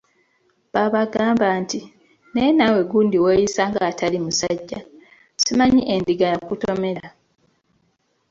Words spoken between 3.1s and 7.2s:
weeyisa ng'atali musajja, simanyi endiga yakutomera?